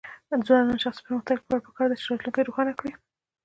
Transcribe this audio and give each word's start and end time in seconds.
د 0.29 0.31
ځوانانو 0.45 0.75
د 0.77 0.81
شخصي 0.85 1.01
پرمختګ 1.05 1.37
لپاره 1.39 1.63
پکار 1.67 1.87
ده 1.89 1.95
چې 1.97 2.05
راتلونکی 2.09 2.47
روښانه 2.47 2.73
کړي. 2.79 2.91